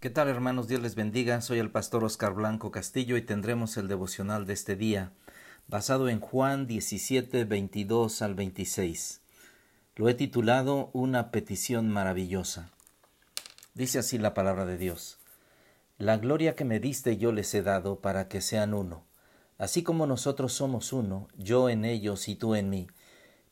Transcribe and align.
¿Qué 0.00 0.10
tal 0.10 0.28
hermanos? 0.28 0.68
Dios 0.68 0.80
les 0.80 0.94
bendiga. 0.94 1.40
Soy 1.40 1.58
el 1.58 1.72
pastor 1.72 2.04
Oscar 2.04 2.32
Blanco 2.32 2.70
Castillo 2.70 3.16
y 3.16 3.22
tendremos 3.22 3.76
el 3.76 3.88
devocional 3.88 4.46
de 4.46 4.52
este 4.52 4.76
día, 4.76 5.10
basado 5.66 6.08
en 6.08 6.20
Juan 6.20 6.68
17, 6.68 7.44
22 7.44 8.22
al 8.22 8.36
26. 8.36 9.20
Lo 9.96 10.08
he 10.08 10.14
titulado 10.14 10.90
Una 10.92 11.32
petición 11.32 11.88
maravillosa. 11.88 12.70
Dice 13.74 13.98
así 13.98 14.18
la 14.18 14.34
palabra 14.34 14.66
de 14.66 14.78
Dios. 14.78 15.18
La 15.96 16.16
gloria 16.16 16.54
que 16.54 16.64
me 16.64 16.78
diste 16.78 17.16
yo 17.16 17.32
les 17.32 17.52
he 17.54 17.62
dado 17.62 17.98
para 17.98 18.28
que 18.28 18.40
sean 18.40 18.74
uno, 18.74 19.04
así 19.58 19.82
como 19.82 20.06
nosotros 20.06 20.52
somos 20.52 20.92
uno, 20.92 21.26
yo 21.36 21.68
en 21.68 21.84
ellos 21.84 22.28
y 22.28 22.36
tú 22.36 22.54
en 22.54 22.70
mí, 22.70 22.86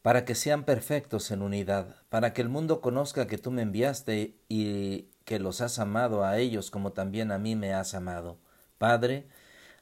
para 0.00 0.24
que 0.24 0.36
sean 0.36 0.62
perfectos 0.62 1.32
en 1.32 1.42
unidad, 1.42 1.96
para 2.08 2.32
que 2.32 2.40
el 2.40 2.48
mundo 2.48 2.80
conozca 2.80 3.26
que 3.26 3.36
tú 3.36 3.50
me 3.50 3.62
enviaste 3.62 4.36
y 4.48 5.08
que 5.26 5.40
los 5.40 5.60
has 5.60 5.80
amado 5.80 6.24
a 6.24 6.38
ellos 6.38 6.70
como 6.70 6.92
también 6.92 7.32
a 7.32 7.38
mí 7.38 7.56
me 7.56 7.74
has 7.74 7.94
amado. 7.94 8.38
Padre, 8.78 9.26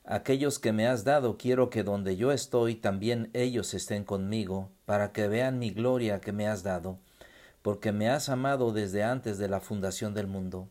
aquellos 0.02 0.58
que 0.58 0.72
me 0.72 0.88
has 0.88 1.04
dado 1.04 1.36
quiero 1.36 1.68
que 1.68 1.84
donde 1.84 2.16
yo 2.16 2.32
estoy 2.32 2.74
también 2.74 3.30
ellos 3.34 3.74
estén 3.74 4.04
conmigo, 4.04 4.70
para 4.86 5.12
que 5.12 5.28
vean 5.28 5.58
mi 5.58 5.70
gloria 5.70 6.22
que 6.22 6.32
me 6.32 6.48
has 6.48 6.62
dado, 6.62 6.98
porque 7.60 7.92
me 7.92 8.08
has 8.08 8.30
amado 8.30 8.72
desde 8.72 9.04
antes 9.04 9.36
de 9.36 9.48
la 9.48 9.60
fundación 9.60 10.14
del 10.14 10.28
mundo. 10.28 10.70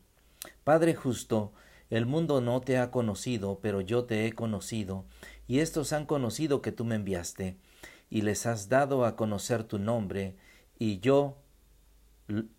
Padre 0.64 0.96
justo, 0.96 1.54
el 1.92 2.08
mundo 2.08 2.42
no 2.42 2.60
te 2.60 2.80
ha 2.80 2.90
conocido, 2.90 3.60
pero 3.62 3.80
yo 3.80 4.06
te 4.06 4.26
he 4.26 4.34
conocido, 4.34 5.06
y 5.48 5.60
estos 5.60 5.94
han 5.94 6.08
conocido 6.08 6.64
que 6.64 6.72
tú 6.72 6.84
me 6.84 6.96
enviaste, 6.96 7.58
y 8.10 8.24
les 8.24 8.48
has 8.48 8.70
dado 8.70 9.06
a 9.06 9.16
conocer 9.16 9.66
tu 9.66 9.78
nombre, 9.78 10.36
y 10.80 11.00
yo 11.00 11.38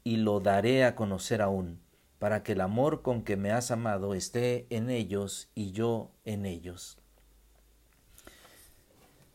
y 0.04 0.18
lo 0.18 0.38
daré 0.38 0.84
a 0.84 0.94
conocer 0.94 1.42
aún 1.42 1.83
para 2.18 2.42
que 2.42 2.52
el 2.52 2.60
amor 2.60 3.02
con 3.02 3.22
que 3.22 3.36
me 3.36 3.50
has 3.50 3.70
amado 3.70 4.14
esté 4.14 4.66
en 4.70 4.90
ellos 4.90 5.48
y 5.54 5.72
yo 5.72 6.10
en 6.24 6.46
ellos. 6.46 6.98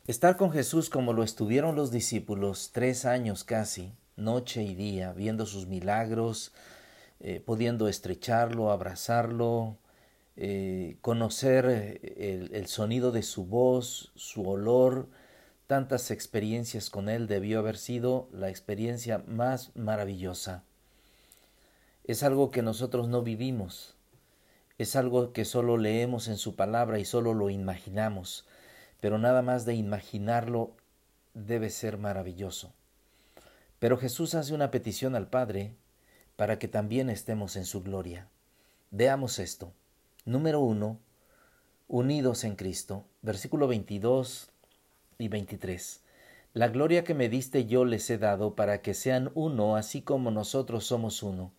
Estar 0.07 0.37
con 0.37 0.51
Jesús 0.51 0.89
como 0.89 1.13
lo 1.13 1.23
estuvieron 1.23 1.75
los 1.75 1.91
discípulos 1.91 2.71
tres 2.73 3.05
años 3.05 3.43
casi, 3.43 3.93
noche 4.15 4.63
y 4.63 4.73
día, 4.73 5.13
viendo 5.13 5.45
sus 5.45 5.67
milagros, 5.67 6.51
eh, 7.19 7.43
pudiendo 7.45 7.87
estrecharlo, 7.87 8.71
abrazarlo, 8.71 9.77
eh, 10.35 10.97
conocer 11.01 11.65
eh, 11.69 11.99
el, 12.17 12.55
el 12.55 12.65
sonido 12.65 13.11
de 13.11 13.21
su 13.21 13.45
voz, 13.45 14.11
su 14.15 14.49
olor, 14.49 15.09
tantas 15.67 16.09
experiencias 16.09 16.89
con 16.89 17.07
Él 17.07 17.27
debió 17.27 17.59
haber 17.59 17.77
sido 17.77 18.29
la 18.31 18.49
experiencia 18.49 19.23
más 19.27 19.75
maravillosa 19.75 20.63
es 22.09 22.23
algo 22.23 22.49
que 22.49 22.63
nosotros 22.63 23.07
no 23.07 23.21
vivimos, 23.21 23.93
es 24.79 24.95
algo 24.95 25.31
que 25.31 25.45
solo 25.45 25.77
leemos 25.77 26.27
en 26.27 26.37
su 26.37 26.55
palabra 26.55 26.97
y 26.97 27.05
solo 27.05 27.35
lo 27.35 27.51
imaginamos, 27.51 28.47
pero 28.99 29.19
nada 29.19 29.43
más 29.43 29.63
de 29.65 29.75
imaginarlo 29.75 30.71
debe 31.35 31.69
ser 31.69 31.99
maravilloso. 31.99 32.73
Pero 33.77 33.95
Jesús 33.95 34.33
hace 34.33 34.55
una 34.55 34.71
petición 34.71 35.13
al 35.13 35.27
Padre 35.27 35.75
para 36.35 36.57
que 36.57 36.67
también 36.67 37.11
estemos 37.11 37.55
en 37.55 37.65
su 37.65 37.83
gloria. 37.83 38.27
Veamos 38.89 39.37
esto. 39.37 39.71
Número 40.25 40.61
uno, 40.61 40.97
unidos 41.87 42.43
en 42.43 42.55
Cristo. 42.55 43.05
Versículo 43.21 43.67
22 43.67 44.49
y 45.19 45.27
23. 45.27 46.01
La 46.55 46.69
gloria 46.69 47.03
que 47.03 47.13
me 47.13 47.29
diste 47.29 47.67
yo 47.67 47.85
les 47.85 48.09
he 48.09 48.17
dado 48.17 48.55
para 48.55 48.81
que 48.81 48.95
sean 48.95 49.29
uno 49.35 49.75
así 49.75 50.01
como 50.01 50.31
nosotros 50.31 50.85
somos 50.85 51.21
uno 51.21 51.53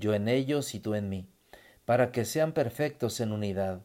yo 0.00 0.14
en 0.14 0.26
ellos 0.26 0.74
y 0.74 0.80
tú 0.80 0.94
en 0.94 1.08
mí, 1.08 1.28
para 1.84 2.10
que 2.10 2.24
sean 2.24 2.52
perfectos 2.52 3.20
en 3.20 3.30
unidad, 3.30 3.82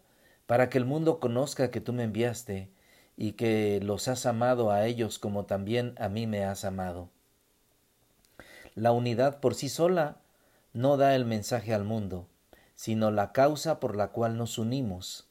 para 0.47 0.69
que 0.69 0.79
el 0.79 0.85
mundo 0.85 1.19
conozca 1.19 1.69
que 1.69 1.81
tú 1.81 1.93
me 1.93 2.03
enviaste 2.03 2.71
y 3.17 3.33
que 3.33 3.79
los 3.83 4.07
has 4.07 4.25
amado 4.25 4.71
a 4.71 4.85
ellos 4.85 5.19
como 5.19 5.45
también 5.45 5.93
a 5.97 6.09
mí 6.09 6.25
me 6.25 6.43
has 6.43 6.65
amado. 6.65 7.09
La 8.73 8.91
unidad 8.91 9.39
por 9.39 9.55
sí 9.55 9.69
sola 9.69 10.17
no 10.73 10.97
da 10.97 11.15
el 11.15 11.25
mensaje 11.25 11.73
al 11.73 11.83
mundo, 11.83 12.27
sino 12.75 13.11
la 13.11 13.31
causa 13.31 13.79
por 13.79 13.95
la 13.95 14.09
cual 14.09 14.37
nos 14.37 14.57
unimos. 14.57 15.27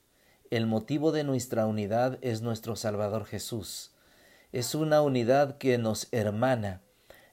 El 0.51 0.67
motivo 0.67 1.13
de 1.13 1.25
nuestra 1.25 1.67
unidad 1.67 2.19
es 2.23 2.43
nuestro 2.43 2.77
Salvador 2.77 3.27
Jesús. 3.27 3.93
Es 4.53 4.75
una 4.75 5.03
unidad 5.03 5.59
que 5.59 5.79
nos 5.79 6.09
hermana. 6.13 6.81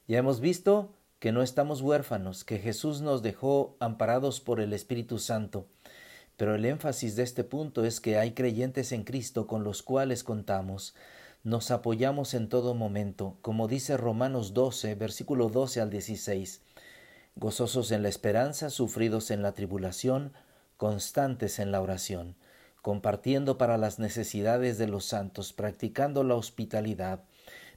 Ya 0.07 0.17
hemos 0.17 0.39
visto 0.39 0.93
que 1.21 1.31
no 1.31 1.43
estamos 1.43 1.81
huérfanos, 1.81 2.43
que 2.43 2.57
Jesús 2.57 3.01
nos 3.01 3.21
dejó 3.21 3.75
amparados 3.79 4.41
por 4.41 4.59
el 4.59 4.73
Espíritu 4.73 5.19
Santo. 5.19 5.67
Pero 6.35 6.55
el 6.55 6.65
énfasis 6.65 7.15
de 7.15 7.21
este 7.21 7.43
punto 7.43 7.85
es 7.85 8.01
que 8.01 8.17
hay 8.17 8.31
creyentes 8.31 8.91
en 8.91 9.03
Cristo 9.03 9.45
con 9.45 9.63
los 9.63 9.83
cuales 9.83 10.23
contamos, 10.23 10.95
nos 11.43 11.69
apoyamos 11.69 12.33
en 12.33 12.49
todo 12.49 12.73
momento, 12.73 13.37
como 13.43 13.67
dice 13.67 13.97
Romanos 13.97 14.55
12, 14.55 14.95
versículo 14.95 15.49
12 15.49 15.81
al 15.81 15.91
16, 15.91 16.63
gozosos 17.35 17.91
en 17.91 18.01
la 18.01 18.09
esperanza, 18.09 18.71
sufridos 18.71 19.29
en 19.29 19.43
la 19.43 19.51
tribulación, 19.51 20.33
constantes 20.75 21.59
en 21.59 21.71
la 21.71 21.81
oración, 21.81 22.35
compartiendo 22.81 23.59
para 23.59 23.77
las 23.77 23.99
necesidades 23.99 24.79
de 24.79 24.87
los 24.87 25.05
santos, 25.05 25.53
practicando 25.53 26.23
la 26.23 26.33
hospitalidad, 26.33 27.23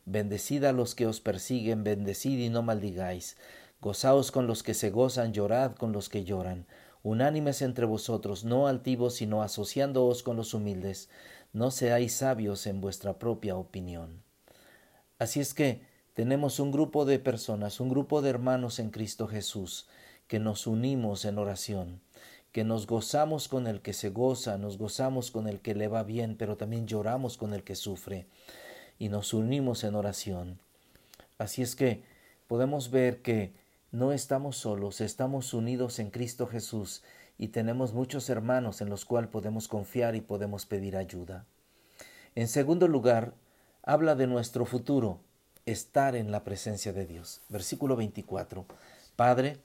Bendecid 0.07 0.65
a 0.65 0.73
los 0.73 0.95
que 0.95 1.07
os 1.07 1.21
persiguen, 1.21 1.83
bendecid 1.83 2.39
y 2.39 2.51
no 2.51 2.63
maldigáis. 2.63 3.39
Gozaos 3.81 4.31
con 4.33 4.47
los 4.47 4.63
que 4.63 4.75
se 4.75 4.91
gozan, 4.91 5.33
llorad 5.33 5.77
con 5.77 5.93
los 5.93 6.11
que 6.11 6.25
lloran. 6.25 6.67
Unánimes 7.03 7.63
entre 7.63 7.87
vosotros, 7.87 8.45
no 8.45 8.67
altivos, 8.67 9.15
sino 9.15 9.43
asociándoos 9.43 10.23
con 10.23 10.37
los 10.37 10.53
humildes. 10.53 11.09
No 11.55 11.71
seáis 11.71 12.15
sabios 12.15 12.67
en 12.67 12.83
vuestra 12.83 13.19
propia 13.19 13.57
opinión. 13.57 14.23
Así 15.19 15.41
es 15.41 15.55
que 15.55 15.83
tenemos 16.13 16.61
un 16.61 16.71
grupo 16.71 17.07
de 17.07 17.19
personas, 17.19 17.81
un 17.81 17.89
grupo 17.89 18.21
de 18.21 18.29
hermanos 18.31 18.79
en 18.81 18.91
Cristo 18.91 19.27
Jesús, 19.27 19.89
que 20.27 20.39
nos 20.39 20.67
unimos 20.67 21.25
en 21.25 21.39
oración, 21.39 22.03
que 22.53 22.65
nos 22.65 22.87
gozamos 22.87 23.49
con 23.49 23.67
el 23.67 23.81
que 23.81 23.95
se 23.95 24.11
goza, 24.11 24.59
nos 24.59 24.77
gozamos 24.77 25.31
con 25.31 25.49
el 25.49 25.61
que 25.61 25.75
le 25.75 25.89
va 25.89 26.03
bien, 26.03 26.37
pero 26.37 26.57
también 26.57 26.87
lloramos 26.87 27.39
con 27.39 27.55
el 27.55 27.65
que 27.65 27.75
sufre 27.75 28.27
y 28.99 29.09
nos 29.09 29.35
unimos 29.35 29.85
en 29.85 29.95
oración. 29.95 30.59
Así 31.39 31.63
es 31.63 31.77
que 31.77 32.03
podemos 32.47 32.91
ver 32.91 33.23
que 33.23 33.53
no 33.91 34.13
estamos 34.13 34.57
solos, 34.57 35.01
estamos 35.01 35.55
unidos 35.55 35.99
en 35.99 36.11
Cristo 36.11 36.47
Jesús 36.47 37.03
y 37.39 37.49
tenemos 37.49 37.93
muchos 37.93 38.29
hermanos 38.31 38.81
en 38.81 38.89
los 38.89 39.05
cuales 39.05 39.31
podemos 39.31 39.69
confiar 39.69 40.15
y 40.17 40.21
podemos 40.21 40.67
pedir 40.67 40.97
ayuda. 40.97 41.45
En 42.35 42.49
segundo 42.49 42.89
lugar, 42.89 43.35
habla 43.83 44.15
de 44.15 44.27
nuestro 44.27 44.67
futuro, 44.67 45.21
estar 45.67 46.17
en 46.17 46.31
la 46.31 46.45
presencia 46.45 46.93
de 46.93 47.07
Dios. 47.07 47.41
Versículo 47.49 47.97
24. 47.97 48.67
Padre, 49.17 49.59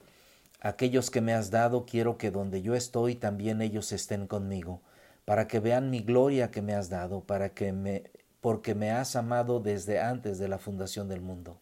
aquellos 0.60 1.10
que 1.10 1.20
me 1.20 1.34
has 1.34 1.50
dado 1.50 1.84
quiero 1.84 2.16
que 2.16 2.30
donde 2.30 2.62
yo 2.62 2.74
estoy 2.74 3.14
también 3.16 3.60
ellos 3.62 3.92
estén 3.92 4.26
conmigo, 4.26 4.80
para 5.24 5.48
que 5.48 5.60
vean 5.60 5.90
mi 5.90 6.00
gloria 6.00 6.50
que 6.50 6.62
me 6.62 6.74
has 6.74 6.88
dado, 6.88 7.20
para 7.20 7.50
que 7.50 7.72
me 7.72 8.04
porque 8.40 8.74
me 8.74 8.90
has 8.90 9.16
amado 9.16 9.60
desde 9.60 10.00
antes 10.00 10.38
de 10.38 10.48
la 10.48 10.58
fundación 10.58 11.08
del 11.08 11.20
mundo. 11.20 11.58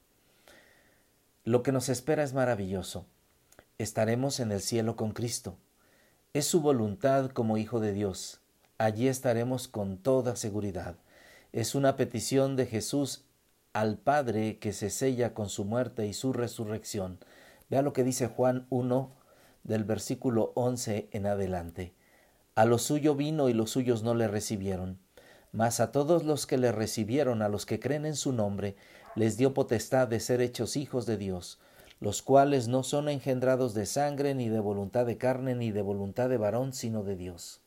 Lo 1.44 1.62
que 1.62 1.72
nos 1.72 1.88
espera 1.88 2.22
es 2.22 2.34
maravilloso. 2.34 3.06
Estaremos 3.78 4.40
en 4.40 4.52
el 4.52 4.60
cielo 4.60 4.96
con 4.96 5.12
Cristo. 5.12 5.56
Es 6.34 6.46
su 6.46 6.60
voluntad 6.60 7.30
como 7.30 7.56
Hijo 7.56 7.80
de 7.80 7.92
Dios. 7.92 8.40
Allí 8.76 9.08
estaremos 9.08 9.66
con 9.66 9.98
toda 9.98 10.36
seguridad. 10.36 10.96
Es 11.52 11.74
una 11.74 11.96
petición 11.96 12.54
de 12.54 12.66
Jesús 12.66 13.24
al 13.72 13.96
Padre 13.96 14.58
que 14.58 14.72
se 14.72 14.90
sella 14.90 15.34
con 15.34 15.48
su 15.48 15.64
muerte 15.64 16.06
y 16.06 16.12
su 16.12 16.32
resurrección. 16.32 17.18
Vea 17.70 17.82
lo 17.82 17.92
que 17.92 18.04
dice 18.04 18.28
Juan 18.28 18.66
1 18.70 19.10
del 19.64 19.84
versículo 19.84 20.52
11 20.54 21.08
en 21.12 21.26
adelante. 21.26 21.94
A 22.54 22.64
lo 22.64 22.78
suyo 22.78 23.14
vino 23.14 23.48
y 23.48 23.54
los 23.54 23.70
suyos 23.70 24.02
no 24.02 24.14
le 24.14 24.28
recibieron 24.28 24.98
mas 25.52 25.80
a 25.80 25.92
todos 25.92 26.24
los 26.24 26.46
que 26.46 26.58
le 26.58 26.72
recibieron, 26.72 27.42
a 27.42 27.48
los 27.48 27.66
que 27.66 27.80
creen 27.80 28.06
en 28.06 28.16
su 28.16 28.32
nombre, 28.32 28.76
les 29.14 29.36
dio 29.36 29.54
potestad 29.54 30.08
de 30.08 30.20
ser 30.20 30.40
hechos 30.40 30.76
hijos 30.76 31.06
de 31.06 31.16
Dios, 31.16 31.58
los 32.00 32.22
cuales 32.22 32.68
no 32.68 32.82
son 32.82 33.08
engendrados 33.08 33.74
de 33.74 33.86
sangre, 33.86 34.34
ni 34.34 34.48
de 34.48 34.60
voluntad 34.60 35.06
de 35.06 35.18
carne, 35.18 35.54
ni 35.54 35.72
de 35.72 35.82
voluntad 35.82 36.28
de 36.28 36.36
varón, 36.36 36.72
sino 36.72 37.02
de 37.02 37.16
Dios. 37.16 37.60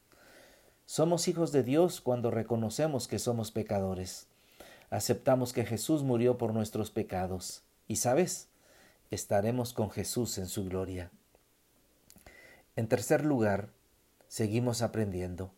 Somos 0.85 1.27
hijos 1.27 1.51
de 1.51 1.63
Dios 1.63 2.01
cuando 2.01 2.31
reconocemos 2.31 3.07
que 3.07 3.19
somos 3.19 3.51
pecadores. 3.51 4.27
Aceptamos 4.89 5.53
que 5.53 5.65
Jesús 5.65 6.03
murió 6.03 6.37
por 6.37 6.53
nuestros 6.53 6.91
pecados. 6.91 7.63
Y 7.87 7.97
sabes, 7.97 8.49
estaremos 9.09 9.73
con 9.73 9.89
Jesús 9.89 10.37
en 10.37 10.47
su 10.47 10.65
gloria. 10.65 11.11
En 12.75 12.87
tercer 12.87 13.25
lugar, 13.25 13.69
seguimos 14.27 14.81
aprendiendo. 14.81 15.51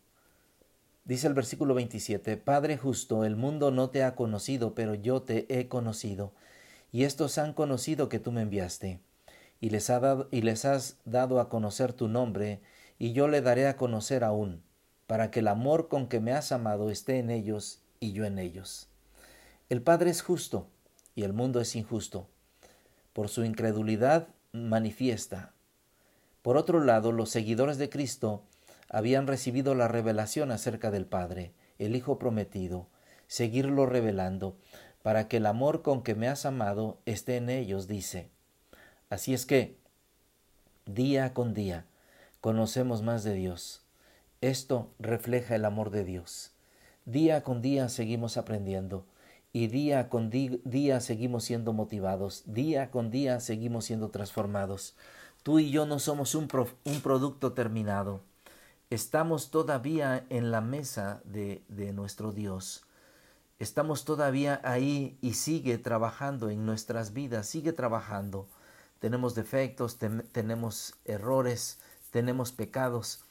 Dice 1.04 1.26
el 1.26 1.34
versículo 1.34 1.74
27, 1.74 2.38
Padre 2.38 2.78
justo, 2.78 3.26
el 3.26 3.36
mundo 3.36 3.70
no 3.70 3.90
te 3.90 4.02
ha 4.02 4.14
conocido, 4.14 4.74
pero 4.74 4.94
yo 4.94 5.20
te 5.20 5.46
he 5.50 5.68
conocido, 5.68 6.32
y 6.92 7.04
estos 7.04 7.36
han 7.36 7.52
conocido 7.52 8.08
que 8.08 8.18
tú 8.18 8.32
me 8.32 8.40
enviaste, 8.40 9.00
y 9.60 9.68
les, 9.68 9.90
ha 9.90 10.00
dado, 10.00 10.28
y 10.30 10.40
les 10.40 10.64
has 10.64 10.96
dado 11.04 11.40
a 11.40 11.50
conocer 11.50 11.92
tu 11.92 12.08
nombre, 12.08 12.62
y 12.98 13.12
yo 13.12 13.28
le 13.28 13.42
daré 13.42 13.66
a 13.66 13.76
conocer 13.76 14.24
aún, 14.24 14.62
para 15.06 15.30
que 15.30 15.40
el 15.40 15.48
amor 15.48 15.88
con 15.88 16.08
que 16.08 16.20
me 16.20 16.32
has 16.32 16.52
amado 16.52 16.88
esté 16.88 17.18
en 17.18 17.28
ellos 17.28 17.82
y 18.00 18.12
yo 18.12 18.24
en 18.24 18.38
ellos. 18.38 18.88
El 19.68 19.82
Padre 19.82 20.08
es 20.08 20.22
justo 20.22 20.68
y 21.14 21.24
el 21.24 21.34
mundo 21.34 21.60
es 21.60 21.76
injusto. 21.76 22.28
Por 23.12 23.28
su 23.28 23.44
incredulidad 23.44 24.28
manifiesta. 24.52 25.52
Por 26.42 26.56
otro 26.56 26.82
lado, 26.82 27.12
los 27.12 27.30
seguidores 27.30 27.76
de 27.76 27.90
Cristo 27.90 28.44
habían 28.88 29.26
recibido 29.26 29.74
la 29.74 29.88
revelación 29.88 30.50
acerca 30.50 30.90
del 30.90 31.06
Padre, 31.06 31.52
el 31.78 31.96
Hijo 31.96 32.18
prometido, 32.18 32.88
seguirlo 33.26 33.86
revelando, 33.86 34.56
para 35.02 35.28
que 35.28 35.38
el 35.38 35.46
amor 35.46 35.82
con 35.82 36.02
que 36.02 36.14
me 36.14 36.28
has 36.28 36.46
amado 36.46 36.98
esté 37.04 37.36
en 37.36 37.50
ellos, 37.50 37.88
dice. 37.88 38.30
Así 39.10 39.34
es 39.34 39.46
que, 39.46 39.76
día 40.86 41.34
con 41.34 41.54
día, 41.54 41.84
conocemos 42.40 43.02
más 43.02 43.24
de 43.24 43.34
Dios. 43.34 43.82
Esto 44.40 44.90
refleja 44.98 45.56
el 45.56 45.64
amor 45.64 45.90
de 45.90 46.04
Dios. 46.04 46.52
Día 47.06 47.42
con 47.42 47.60
día 47.60 47.88
seguimos 47.88 48.36
aprendiendo 48.36 49.06
y 49.52 49.68
día 49.68 50.08
con 50.08 50.30
día 50.30 51.00
seguimos 51.00 51.44
siendo 51.44 51.72
motivados, 51.72 52.42
día 52.46 52.90
con 52.90 53.10
día 53.10 53.38
seguimos 53.40 53.84
siendo 53.84 54.08
transformados. 54.08 54.96
Tú 55.42 55.60
y 55.60 55.70
yo 55.70 55.86
no 55.86 55.98
somos 55.98 56.34
un, 56.34 56.48
un 56.84 57.00
producto 57.02 57.52
terminado. 57.52 58.22
Estamos 58.94 59.50
todavía 59.50 60.24
en 60.30 60.52
la 60.52 60.60
mesa 60.60 61.20
de, 61.24 61.64
de 61.66 61.92
nuestro 61.92 62.30
Dios. 62.30 62.84
Estamos 63.58 64.04
todavía 64.04 64.60
ahí 64.62 65.18
y 65.20 65.34
sigue 65.34 65.78
trabajando 65.78 66.48
en 66.48 66.64
nuestras 66.64 67.12
vidas, 67.12 67.48
sigue 67.48 67.72
trabajando. 67.72 68.46
Tenemos 69.00 69.34
defectos, 69.34 69.98
tenemos 70.30 70.94
errores, 71.04 71.80
tenemos 72.12 72.52
pecados, 72.52 73.24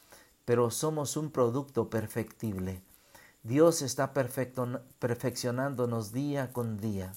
pero 0.43 0.69
somos 0.69 1.15
un 1.15 1.31
producto 1.31 1.89
perfectible. 1.89 2.81
Dios 3.43 3.81
está 3.81 4.11
perfeccionándonos 4.11 6.11
día 6.11 6.51
con 6.51 6.75
día, 6.75 7.13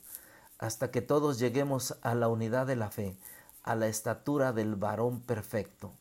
hasta 0.59 0.93
que 0.93 1.03
todos 1.03 1.41
lleguemos 1.41 1.99
a 2.01 2.15
la 2.15 2.29
unidad 2.29 2.69
de 2.69 2.77
la 2.77 2.93
fe, 2.93 3.19
a 3.65 3.75
la 3.75 3.89
estatura 3.89 4.53
del 4.53 4.77
varón 4.77 5.21
perfecto, 5.21 5.95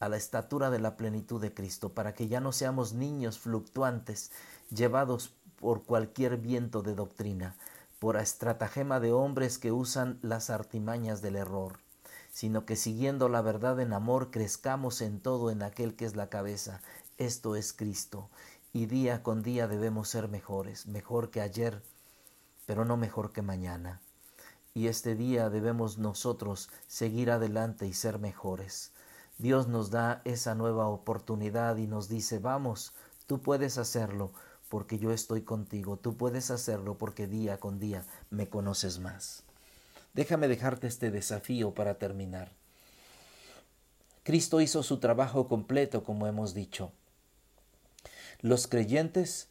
a 0.00 0.08
la 0.08 0.16
estatura 0.16 0.70
de 0.70 0.80
la 0.80 0.96
plenitud 0.96 1.40
de 1.40 1.54
Cristo, 1.54 1.90
para 1.90 2.14
que 2.14 2.26
ya 2.26 2.40
no 2.40 2.52
seamos 2.52 2.94
niños 2.94 3.38
fluctuantes, 3.38 4.32
llevados 4.70 5.32
por 5.60 5.84
cualquier 5.84 6.38
viento 6.38 6.82
de 6.82 6.94
doctrina, 6.94 7.54
por 7.98 8.16
estratagema 8.16 8.98
de 8.98 9.12
hombres 9.12 9.58
que 9.58 9.72
usan 9.72 10.18
las 10.22 10.48
artimañas 10.48 11.20
del 11.20 11.36
error, 11.36 11.78
sino 12.32 12.64
que 12.64 12.76
siguiendo 12.76 13.28
la 13.28 13.42
verdad 13.42 13.78
en 13.78 13.92
amor 13.92 14.30
crezcamos 14.30 15.02
en 15.02 15.20
todo 15.20 15.50
en 15.50 15.62
aquel 15.62 15.94
que 15.94 16.06
es 16.06 16.16
la 16.16 16.30
cabeza, 16.30 16.80
esto 17.18 17.54
es 17.54 17.74
Cristo, 17.74 18.30
y 18.72 18.86
día 18.86 19.22
con 19.22 19.42
día 19.42 19.68
debemos 19.68 20.08
ser 20.08 20.28
mejores, 20.28 20.86
mejor 20.86 21.30
que 21.30 21.42
ayer, 21.42 21.82
pero 22.64 22.86
no 22.86 22.96
mejor 22.96 23.32
que 23.32 23.42
mañana. 23.42 24.00
Y 24.72 24.86
este 24.86 25.14
día 25.14 25.50
debemos 25.50 25.98
nosotros 25.98 26.70
seguir 26.86 27.30
adelante 27.30 27.86
y 27.86 27.92
ser 27.92 28.18
mejores. 28.18 28.92
Dios 29.40 29.68
nos 29.68 29.90
da 29.90 30.20
esa 30.26 30.54
nueva 30.54 30.88
oportunidad 30.88 31.78
y 31.78 31.86
nos 31.86 32.10
dice, 32.10 32.38
vamos, 32.38 32.92
tú 33.26 33.40
puedes 33.40 33.78
hacerlo 33.78 34.32
porque 34.68 34.98
yo 34.98 35.12
estoy 35.12 35.42
contigo, 35.42 35.96
tú 35.96 36.14
puedes 36.14 36.50
hacerlo 36.50 36.98
porque 36.98 37.26
día 37.26 37.58
con 37.58 37.78
día 37.80 38.04
me 38.28 38.50
conoces 38.50 38.98
más. 38.98 39.44
Déjame 40.12 40.46
dejarte 40.46 40.86
este 40.86 41.10
desafío 41.10 41.72
para 41.72 41.94
terminar. 41.94 42.52
Cristo 44.24 44.60
hizo 44.60 44.82
su 44.82 44.98
trabajo 44.98 45.48
completo, 45.48 46.04
como 46.04 46.26
hemos 46.26 46.52
dicho. 46.52 46.92
Los 48.42 48.66
creyentes 48.66 49.48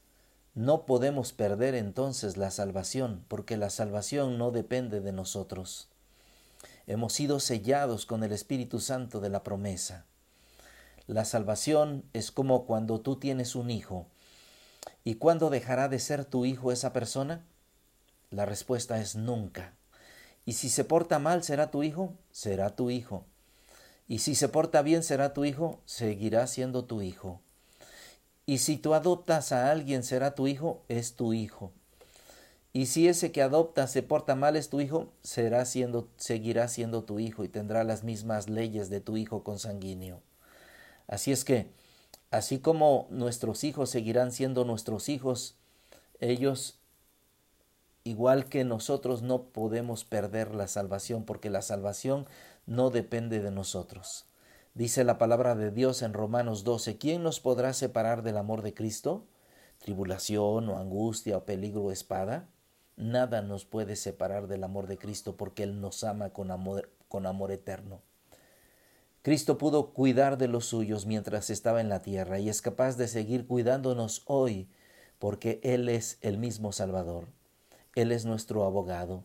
no 0.53 0.85
podemos 0.85 1.33
perder 1.33 1.73
entonces 1.73 2.37
la 2.37 2.51
salvación, 2.51 3.25
porque 3.27 3.57
la 3.57 3.71
salvación 3.71 4.37
no 4.37 4.51
depende 4.51 5.01
de 5.01 5.13
nosotros. 5.13 5.89
Hemos 6.89 7.13
sido 7.13 7.39
sellados 7.39 8.07
con 8.07 8.23
el 8.23 8.31
Espíritu 8.31 8.79
Santo 8.79 9.19
de 9.19 9.29
la 9.29 9.43
promesa. 9.43 10.05
La 11.05 11.23
salvación 11.23 12.03
es 12.13 12.31
como 12.31 12.65
cuando 12.65 12.99
tú 12.99 13.17
tienes 13.17 13.53
un 13.53 13.69
hijo. 13.69 14.07
¿Y 15.03 15.13
cuándo 15.15 15.51
dejará 15.51 15.87
de 15.87 15.99
ser 15.99 16.25
tu 16.25 16.45
hijo 16.45 16.71
esa 16.71 16.91
persona? 16.91 17.45
La 18.31 18.47
respuesta 18.47 18.99
es 18.99 19.15
nunca. 19.15 19.75
¿Y 20.45 20.53
si 20.53 20.69
se 20.69 20.83
porta 20.83 21.19
mal 21.19 21.43
será 21.43 21.69
tu 21.69 21.83
hijo? 21.83 22.15
Será 22.31 22.75
tu 22.75 22.89
hijo. 22.89 23.23
¿Y 24.07 24.17
si 24.17 24.33
se 24.33 24.49
porta 24.49 24.81
bien 24.81 25.03
será 25.03 25.31
tu 25.31 25.45
hijo? 25.45 25.83
Seguirá 25.85 26.47
siendo 26.47 26.85
tu 26.85 27.03
hijo. 27.03 27.39
Y 28.47 28.57
si 28.57 28.77
tú 28.77 28.95
adoptas 28.95 29.51
a 29.51 29.69
alguien, 29.69 30.01
será 30.01 30.33
tu 30.33 30.47
hijo, 30.47 30.81
es 30.87 31.13
tu 31.13 31.33
hijo. 31.33 31.71
Y 32.71 32.85
si 32.85 33.07
ese 33.07 33.31
que 33.31 33.41
adopta 33.41 33.87
se 33.87 34.03
porta 34.03 34.35
mal 34.35 34.55
es 34.55 34.69
tu 34.69 34.79
hijo, 34.79 35.11
será 35.23 35.65
siendo, 35.65 36.09
seguirá 36.17 36.67
siendo 36.67 37.03
tu 37.03 37.19
hijo 37.19 37.43
y 37.43 37.49
tendrá 37.49 37.83
las 37.83 38.03
mismas 38.03 38.47
leyes 38.47 38.89
de 38.89 39.01
tu 39.01 39.17
hijo 39.17 39.43
consanguíneo. 39.43 40.21
Así 41.07 41.31
es 41.31 41.43
que, 41.43 41.71
así 42.29 42.59
como 42.59 43.07
nuestros 43.09 43.63
hijos 43.63 43.89
seguirán 43.89 44.31
siendo 44.31 44.65
nuestros 44.65 45.09
hijos, 45.09 45.57
ellos, 46.19 46.79
igual 48.03 48.45
que 48.45 48.63
nosotros, 48.63 49.23
no 49.23 49.45
podemos 49.45 50.05
perder 50.05 50.53
la 50.53 50.67
salvación, 50.67 51.25
porque 51.25 51.49
la 51.49 51.63
salvación 51.63 52.27
no 52.67 52.91
depende 52.91 53.39
de 53.39 53.49
nosotros. 53.49 54.27
Dice 54.75 55.03
la 55.03 55.17
palabra 55.17 55.55
de 55.55 55.71
Dios 55.71 56.03
en 56.03 56.13
Romanos 56.13 56.63
12, 56.63 56.99
¿quién 56.99 57.23
nos 57.23 57.39
podrá 57.39 57.73
separar 57.73 58.21
del 58.21 58.37
amor 58.37 58.61
de 58.61 58.75
Cristo? 58.75 59.25
¿Tribulación 59.79 60.69
o 60.69 60.77
angustia 60.77 61.37
o 61.37 61.45
peligro 61.45 61.85
o 61.85 61.91
espada? 61.91 62.47
Nada 62.99 63.41
nos 63.41 63.63
puede 63.63 63.95
separar 63.95 64.47
del 64.47 64.61
amor 64.61 64.87
de 64.87 64.97
Cristo 64.97 65.37
porque 65.37 65.63
Él 65.63 65.79
nos 65.79 66.03
ama 66.03 66.31
con 66.31 66.51
amor, 66.51 66.91
con 67.07 67.25
amor 67.25 67.53
eterno. 67.53 68.01
Cristo 69.21 69.57
pudo 69.57 69.93
cuidar 69.93 70.37
de 70.37 70.49
los 70.49 70.65
suyos 70.65 71.05
mientras 71.05 71.49
estaba 71.49 71.79
en 71.79 71.87
la 71.87 72.01
tierra 72.01 72.39
y 72.39 72.49
es 72.49 72.61
capaz 72.61 72.97
de 72.97 73.07
seguir 73.07 73.47
cuidándonos 73.47 74.23
hoy 74.25 74.67
porque 75.17 75.61
Él 75.63 75.87
es 75.87 76.17
el 76.19 76.37
mismo 76.37 76.73
Salvador. 76.73 77.29
Él 77.95 78.11
es 78.11 78.25
nuestro 78.25 78.65
abogado. 78.65 79.23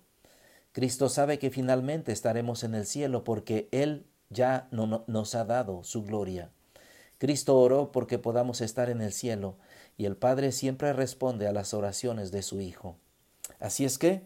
Cristo 0.71 1.09
sabe 1.09 1.41
que 1.41 1.51
finalmente 1.51 2.13
estaremos 2.13 2.63
en 2.63 2.77
el 2.77 2.87
cielo 2.87 3.25
porque 3.25 3.69
Él 3.73 4.07
ya 4.31 4.69
no, 4.71 5.03
nos 5.09 5.35
ha 5.35 5.45
dado 5.45 5.83
su 5.83 6.05
gloria. 6.05 6.53
Cristo 7.19 7.59
oró 7.59 7.91
porque 7.91 8.21
podamos 8.21 8.61
estar 8.61 8.89
en 8.89 9.01
el 9.01 9.13
cielo 9.13 9.57
y 9.97 10.05
el 10.05 10.17
Padre 10.17 10.53
siempre 10.53 10.93
responde 10.93 11.49
a 11.49 11.53
las 11.53 11.75
oraciones 11.75 12.31
de 12.31 12.43
su 12.43 12.61
Hijo. 12.61 12.99
Así 13.65 13.87
es 13.87 13.97
que 13.97 14.21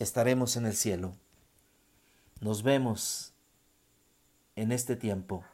estaremos 0.00 0.56
en 0.56 0.66
el 0.66 0.74
cielo. 0.74 1.14
Nos 2.40 2.64
vemos 2.64 3.32
en 4.56 4.72
este 4.72 4.96
tiempo. 4.96 5.44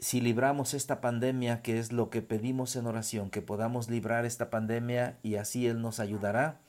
Si 0.00 0.20
libramos 0.20 0.74
esta 0.74 1.00
pandemia, 1.00 1.62
que 1.62 1.78
es 1.78 1.92
lo 1.92 2.10
que 2.10 2.22
pedimos 2.22 2.74
en 2.74 2.88
oración, 2.88 3.30
que 3.30 3.40
podamos 3.40 3.88
librar 3.88 4.24
esta 4.24 4.50
pandemia 4.50 5.20
y 5.22 5.36
así 5.36 5.68
Él 5.68 5.80
nos 5.80 6.00
ayudará, 6.00 6.60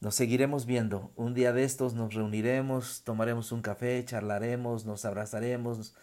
nos 0.00 0.14
seguiremos 0.14 0.66
viendo. 0.66 1.10
Un 1.16 1.32
día 1.32 1.54
de 1.54 1.64
estos 1.64 1.94
nos 1.94 2.12
reuniremos, 2.12 3.00
tomaremos 3.04 3.50
un 3.50 3.62
café, 3.62 4.04
charlaremos, 4.04 4.84
nos 4.84 5.06
abrazaremos 5.06 5.94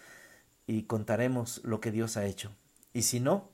y 0.66 0.86
contaremos 0.86 1.62
lo 1.64 1.80
que 1.80 1.92
Dios 1.92 2.18
ha 2.18 2.26
hecho. 2.26 2.52
Y 2.92 3.04
si 3.04 3.20
no, 3.20 3.52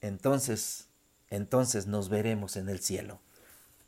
entonces, 0.00 0.88
entonces 1.28 1.86
nos 1.86 2.08
veremos 2.08 2.56
en 2.56 2.70
el 2.70 2.80
cielo. 2.80 3.20